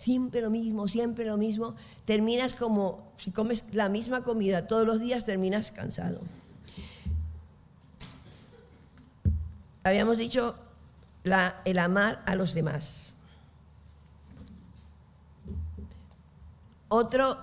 [0.00, 1.74] Siempre lo mismo, siempre lo mismo.
[2.06, 6.22] Terminas como, si comes la misma comida todos los días, terminas cansado.
[9.84, 10.54] Habíamos dicho
[11.66, 13.12] el amar a los demás.
[16.88, 17.36] Otro,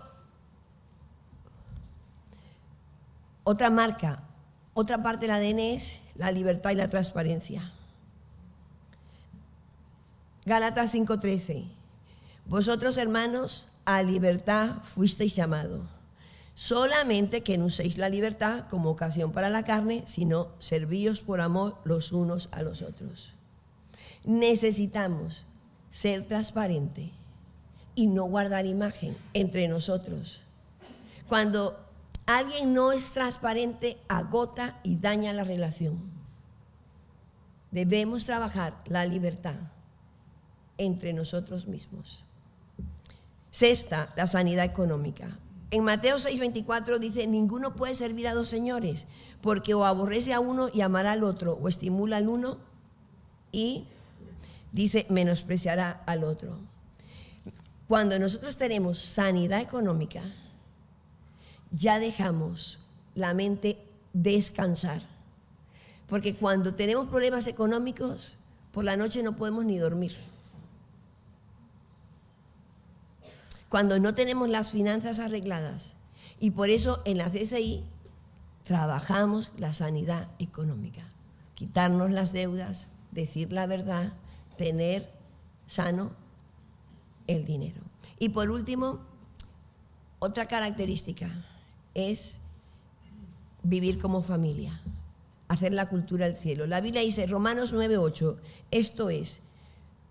[3.43, 4.23] otra marca,
[4.73, 7.71] otra parte del ADN es la libertad y la transparencia.
[10.43, 11.76] Gálatas 5:13.
[12.47, 15.81] Vosotros, hermanos, a libertad fuisteis llamados.
[16.55, 21.77] Solamente que no uséis la libertad como ocasión para la carne, sino servíos por amor
[21.83, 23.33] los unos a los otros.
[24.23, 25.45] Necesitamos
[25.91, 27.11] ser transparente
[27.95, 30.39] y no guardar imagen entre nosotros.
[31.27, 31.77] Cuando
[32.25, 35.99] alguien no es transparente, agota y daña la relación.
[37.71, 39.55] Debemos trabajar la libertad
[40.77, 42.23] entre nosotros mismos.
[43.57, 45.39] Sexta, la sanidad económica.
[45.71, 49.07] En Mateo 6:24 dice, ninguno puede servir a dos señores,
[49.41, 52.59] porque o aborrece a uno y amará al otro, o estimula al uno
[53.51, 53.85] y
[54.73, 56.59] dice, menospreciará al otro.
[57.87, 60.21] Cuando nosotros tenemos sanidad económica,
[61.71, 62.77] ya dejamos
[63.15, 63.79] la mente
[64.13, 65.01] descansar.
[66.05, 68.37] Porque cuando tenemos problemas económicos,
[68.71, 70.26] por la noche no podemos ni dormir.
[73.70, 75.95] Cuando no tenemos las finanzas arregladas.
[76.39, 77.84] Y por eso en la CCI
[78.63, 81.11] trabajamos la sanidad económica.
[81.55, 84.13] Quitarnos las deudas, decir la verdad,
[84.57, 85.11] tener
[85.65, 86.11] sano
[87.28, 87.82] el dinero.
[88.20, 88.99] Y por último,
[90.20, 91.45] otra característica
[91.93, 92.39] es
[93.63, 94.82] vivir como familia,
[95.47, 96.68] hacer la cultura del cielo.
[96.68, 98.38] La Biblia dice, Romanos 9:8,
[98.72, 99.41] esto es,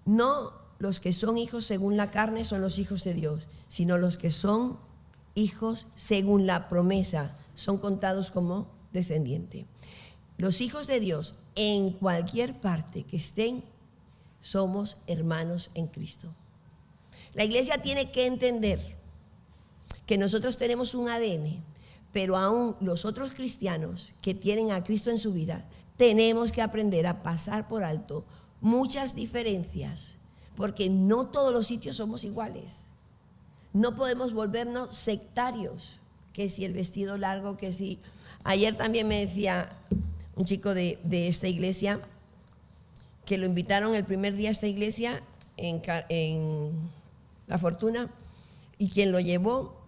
[0.04, 4.16] no los que son hijos según la carne son los hijos de Dios, sino los
[4.16, 4.78] que son
[5.34, 9.66] hijos según la promesa son contados como descendiente.
[10.38, 13.64] Los hijos de Dios, en cualquier parte que estén,
[14.42, 16.28] somos hermanos en Cristo.
[17.34, 18.96] La iglesia tiene que entender
[20.06, 21.62] que nosotros tenemos un ADN,
[22.12, 25.66] pero aún los otros cristianos que tienen a Cristo en su vida,
[25.96, 28.24] tenemos que aprender a pasar por alto
[28.60, 30.15] muchas diferencias,
[30.56, 32.86] porque no todos los sitios somos iguales.
[33.72, 35.98] No podemos volvernos sectarios,
[36.32, 38.00] que si el vestido largo, que si...
[38.42, 39.70] Ayer también me decía
[40.34, 42.00] un chico de, esta iglesia
[43.24, 45.22] que lo invitaron el primer día a esta iglesia
[45.56, 46.70] en, en
[47.48, 48.08] La Fortuna
[48.78, 49.82] y quien lo llevó,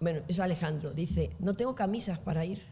[0.00, 2.62] bueno, es Alejandro, dice, no tengo camisas para ir.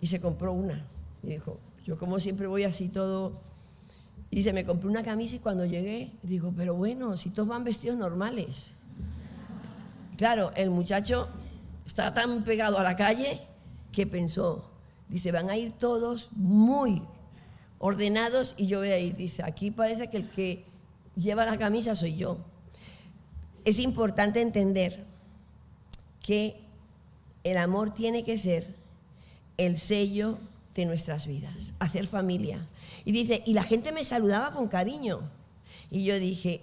[0.00, 0.84] Y se compró una.
[1.22, 3.51] Y dijo, yo como siempre voy así todo...
[4.32, 7.64] Y dice, me compré una camisa y cuando llegué, digo, pero bueno, si todos van
[7.64, 8.68] vestidos normales.
[10.16, 11.28] Claro, el muchacho
[11.86, 13.42] estaba tan pegado a la calle
[13.92, 14.70] que pensó,
[15.10, 17.02] dice, van a ir todos muy
[17.78, 19.16] ordenados y yo voy a ir.
[19.16, 20.64] Dice, aquí parece que el que
[21.14, 22.38] lleva la camisa soy yo.
[23.66, 25.04] Es importante entender
[26.22, 26.58] que
[27.44, 28.76] el amor tiene que ser
[29.58, 30.38] el sello
[30.74, 32.66] de nuestras vidas, hacer familia.
[33.04, 35.20] Y dice, y la gente me saludaba con cariño.
[35.90, 36.62] Y yo dije,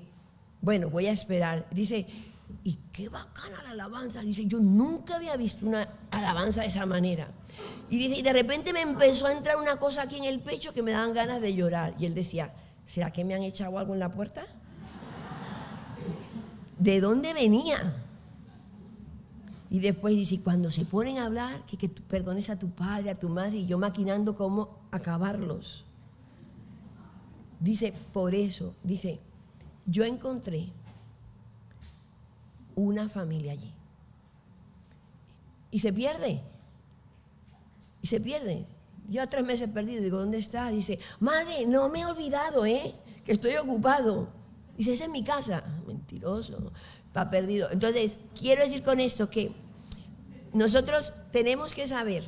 [0.61, 1.67] bueno, voy a esperar.
[1.71, 2.07] Dice,
[2.63, 4.21] y qué bacana la alabanza.
[4.21, 7.29] Dice, yo nunca había visto una alabanza de esa manera.
[7.89, 10.73] Y dice, y de repente me empezó a entrar una cosa aquí en el pecho
[10.73, 11.93] que me daban ganas de llorar.
[11.99, 12.53] Y él decía,
[12.85, 14.45] ¿será que me han echado algo en la puerta?
[16.77, 17.93] ¿De dónde venía?
[19.69, 23.15] Y después dice, cuando se ponen a hablar, que, que perdones a tu padre, a
[23.15, 25.85] tu madre, y yo maquinando cómo acabarlos.
[27.59, 29.19] Dice, por eso, dice,
[29.85, 30.71] yo encontré
[32.75, 33.73] una familia allí.
[35.71, 36.41] Y se pierde.
[38.01, 38.65] Y se pierde.
[39.07, 40.01] Lleva tres meses perdido.
[40.01, 40.69] Digo, ¿dónde está?
[40.69, 42.95] Dice, madre, no me he olvidado, ¿eh?
[43.25, 44.29] Que estoy ocupado.
[44.77, 45.63] Dice, esa es mi casa.
[45.85, 46.71] Mentiroso.
[47.15, 47.69] Va perdido.
[47.71, 49.51] Entonces, quiero decir con esto que
[50.53, 52.23] nosotros tenemos que saber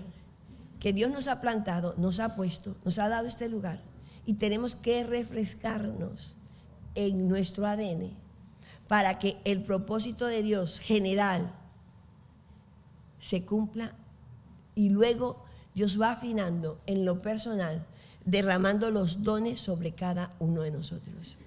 [0.79, 3.79] que Dios nos ha plantado, nos ha puesto, nos ha dado este lugar.
[4.25, 6.33] Y tenemos que refrescarnos
[6.95, 8.11] en nuestro ADN
[8.87, 11.51] para que el propósito de Dios general
[13.19, 13.93] se cumpla
[14.75, 17.85] y luego Dios va afinando en lo personal,
[18.25, 21.37] derramando los dones sobre cada uno de nosotros.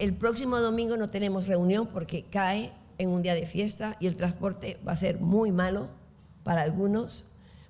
[0.00, 4.16] El próximo domingo no tenemos reunión porque cae en un día de fiesta y el
[4.16, 5.88] transporte va a ser muy malo
[6.42, 7.26] para algunos.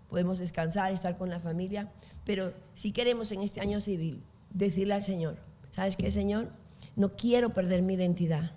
[0.08, 1.90] Podemos descansar, estar con la familia,
[2.24, 5.38] pero si queremos en este año civil decirle al Señor,
[5.72, 6.50] ¿sabes qué, Señor?
[6.94, 8.52] No quiero perder mi identidad.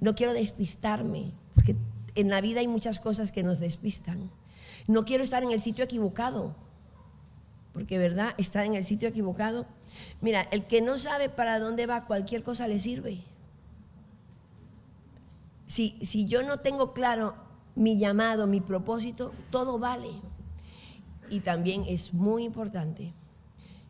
[0.00, 1.74] No quiero despistarme, porque
[2.14, 4.30] en la vida hay muchas cosas que nos despistan.
[4.86, 6.54] No quiero estar en el sitio equivocado,
[7.78, 9.64] porque verdad, estar en el sitio equivocado.
[10.20, 13.20] Mira, el que no sabe para dónde va, cualquier cosa le sirve.
[15.68, 17.36] Si, si yo no tengo claro
[17.76, 20.08] mi llamado, mi propósito, todo vale.
[21.30, 23.12] Y también es muy importante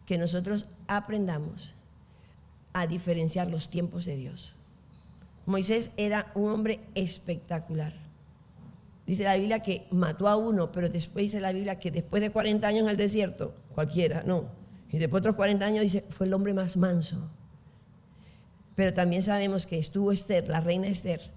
[0.05, 1.73] que nosotros aprendamos
[2.75, 4.53] a diferenciar los tiempos de Dios.
[5.47, 7.95] Moisés era un hombre espectacular.
[9.09, 12.29] Dice la Biblia que mató a uno, pero después dice la Biblia que después de
[12.29, 14.51] 40 años en el desierto, cualquiera, no.
[14.93, 17.17] Y después de otros 40 años dice, fue el hombre más manso.
[18.75, 21.33] Pero también sabemos que estuvo Esther, la reina Esther,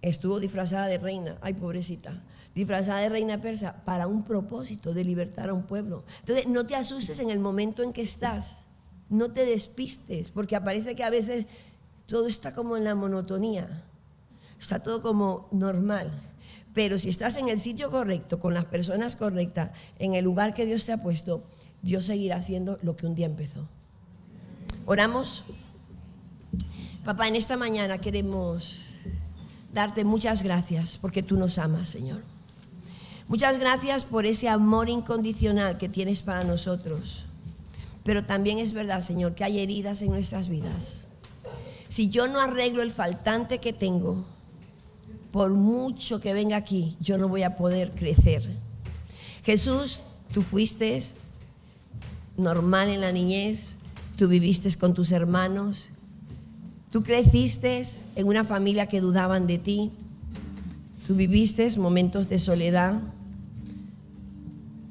[0.00, 2.22] estuvo disfrazada de reina, ay pobrecita,
[2.54, 6.04] disfrazada de reina persa para un propósito de libertar a un pueblo.
[6.20, 8.60] Entonces, no te asustes en el momento en que estás,
[9.08, 11.46] no te despistes, porque aparece que a veces
[12.06, 13.82] todo está como en la monotonía,
[14.60, 16.29] está todo como normal.
[16.72, 20.66] Pero si estás en el sitio correcto, con las personas correctas, en el lugar que
[20.66, 21.42] Dios te ha puesto,
[21.82, 23.68] Dios seguirá haciendo lo que un día empezó.
[24.86, 25.44] Oramos.
[27.04, 28.82] Papá, en esta mañana queremos
[29.72, 32.22] darte muchas gracias porque tú nos amas, Señor.
[33.26, 37.24] Muchas gracias por ese amor incondicional que tienes para nosotros.
[38.04, 41.04] Pero también es verdad, Señor, que hay heridas en nuestras vidas.
[41.88, 44.24] Si yo no arreglo el faltante que tengo,
[45.32, 48.42] por mucho que venga aquí, yo no voy a poder crecer.
[49.44, 50.00] Jesús,
[50.32, 51.00] tú fuiste
[52.36, 53.76] normal en la niñez,
[54.16, 55.88] tú viviste con tus hermanos,
[56.90, 57.82] tú creciste
[58.16, 59.92] en una familia que dudaban de ti,
[61.06, 63.00] tú viviste momentos de soledad,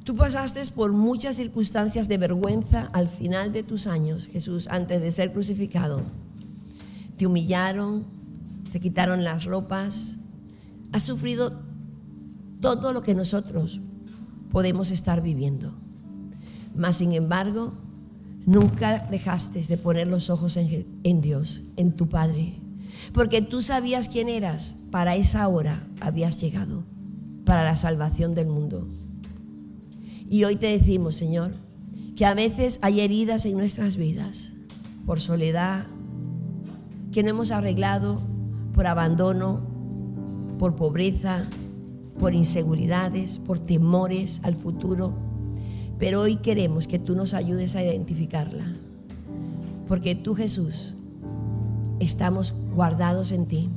[0.04, 5.12] tú pasaste por muchas circunstancias de vergüenza al final de tus años, Jesús, antes de
[5.12, 6.02] ser crucificado.
[7.18, 8.06] Te humillaron,
[8.72, 10.19] te quitaron las ropas,
[10.92, 11.62] has sufrido
[12.62, 13.82] todo lo que nosotros
[14.52, 15.74] podemos estar viviendo.
[16.76, 17.74] Mas, sin embargo,
[18.46, 22.60] nunca dejaste de poner los ojos en, Dios, en tu Padre,
[23.14, 26.84] porque tú sabías quién eras, para esa hora habías llegado,
[27.46, 28.88] para la salvación del mundo.
[30.30, 31.54] Y hoy te decimos, Señor,
[32.16, 34.52] que a veces hay heridas en nuestras vidas,
[35.06, 35.88] por soledad,
[37.12, 38.22] que no hemos arreglado,
[38.74, 39.69] por abandono,
[40.60, 41.46] por pobreza,
[42.20, 45.14] por inseguridades, por temores al futuro.
[45.98, 48.76] Pero hoy queremos que tú nos ayudes a identificarla.
[49.88, 50.94] Porque tú, Jesús,
[52.00, 53.70] estamos guardados en ti.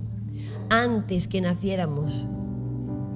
[0.68, 2.26] Antes que naciéramos,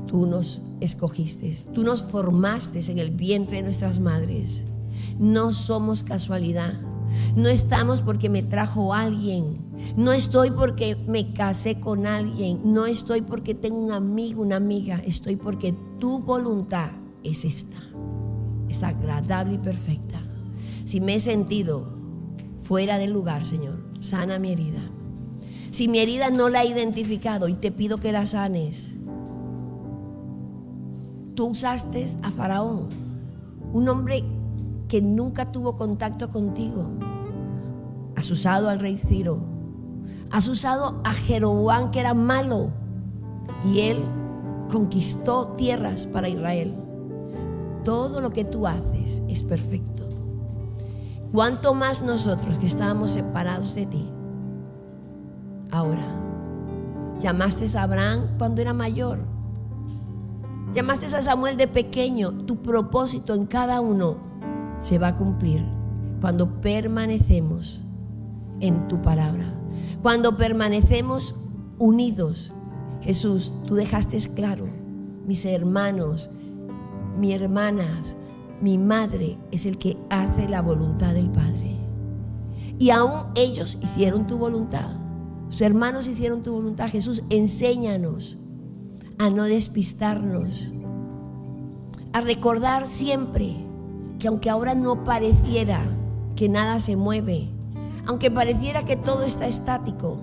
[0.07, 4.65] tú nos escogiste, tú nos formaste en el vientre de nuestras madres.
[5.19, 6.75] No somos casualidad.
[7.35, 9.66] No estamos porque me trajo alguien.
[9.95, 12.61] No estoy porque me casé con alguien.
[12.65, 15.01] No estoy porque tengo un amigo, una amiga.
[15.07, 16.91] Estoy porque tu voluntad
[17.23, 17.77] es esta.
[18.69, 20.21] Es agradable y perfecta.
[20.85, 21.87] Si me he sentido
[22.63, 24.83] fuera del lugar, Señor, sana mi herida.
[25.71, 28.95] Si mi herida no la he identificado y te pido que la sanes.
[31.35, 32.89] Tú usaste a Faraón,
[33.73, 34.25] un hombre
[34.89, 36.87] que nunca tuvo contacto contigo.
[38.17, 39.56] Has usado al rey Ciro.
[40.31, 42.71] Has usado a Jeroboam que era malo.
[43.65, 44.05] Y él
[44.71, 46.75] conquistó tierras para Israel.
[47.85, 50.09] Todo lo que tú haces es perfecto.
[51.33, 54.09] ¿Cuánto más nosotros que estábamos separados de ti?
[55.71, 56.07] Ahora,
[57.21, 59.19] llamaste a Abraham cuando era mayor.
[60.73, 62.33] Llamaste a Samuel de pequeño.
[62.47, 64.17] Tu propósito en cada uno
[64.79, 65.65] se va a cumplir
[66.21, 67.86] cuando permanecemos
[68.61, 69.53] en tu palabra.
[70.03, 71.43] Cuando permanecemos
[71.79, 72.53] unidos,
[73.01, 74.67] Jesús, tú dejaste claro,
[75.27, 76.31] mis hermanos,
[77.19, 78.17] mis hermanas,
[78.61, 81.77] mi madre es el que hace la voluntad del Padre.
[82.79, 84.91] Y aún ellos hicieron tu voluntad.
[85.49, 86.89] Sus hermanos hicieron tu voluntad.
[86.89, 88.39] Jesús, enséñanos
[89.19, 90.73] a no despistarnos,
[92.13, 93.57] a recordar siempre
[94.19, 95.83] que aunque ahora no pareciera
[96.35, 97.51] que nada se mueve,
[98.07, 100.19] aunque pareciera que todo está estático,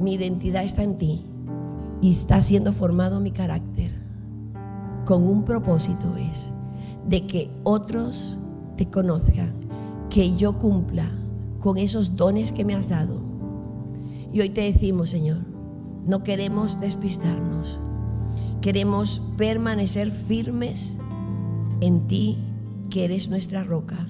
[0.00, 1.26] mi identidad está en ti
[2.00, 4.00] y está siendo formado mi carácter
[5.04, 6.52] con un propósito es
[7.08, 8.38] de que otros
[8.76, 9.52] te conozcan,
[10.08, 11.10] que yo cumpla
[11.58, 13.20] con esos dones que me has dado.
[14.32, 15.38] Y hoy te decimos, Señor,
[16.06, 17.80] no queremos despistarnos,
[18.60, 20.98] queremos permanecer firmes
[21.80, 22.38] en ti
[22.88, 24.06] que eres nuestra roca.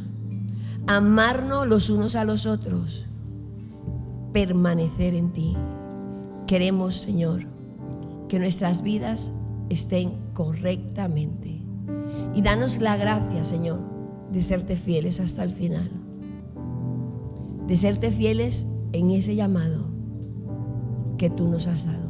[0.87, 3.07] Amarnos los unos a los otros.
[4.33, 5.57] Permanecer en ti.
[6.47, 7.47] Queremos, Señor,
[8.29, 9.33] que nuestras vidas
[9.69, 11.63] estén correctamente.
[12.35, 13.81] Y danos la gracia, Señor,
[14.33, 15.91] de serte fieles hasta el final.
[17.67, 19.87] De serte fieles en ese llamado
[21.19, 22.10] que tú nos has dado.